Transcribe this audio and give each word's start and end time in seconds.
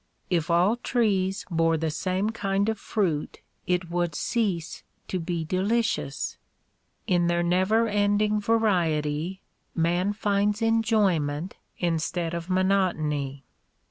If 0.31 0.49
all 0.49 0.77
trees 0.77 1.45
bore 1.51 1.77
the 1.77 1.91
same 1.91 2.31
kind 2.31 2.69
of 2.69 2.79
fruit 2.79 3.39
it 3.67 3.91
would 3.91 4.15
cease 4.15 4.81
to 5.09 5.19
be 5.19 5.45
delicious. 5.45 6.37
In 7.05 7.27
their 7.27 7.43
never 7.43 7.87
ending 7.87 8.39
variety 8.39 9.43
man 9.75 10.13
finds 10.13 10.59
enjoyment 10.63 11.55
instead 11.77 12.33
of 12.33 12.49
monotony. 12.49 13.45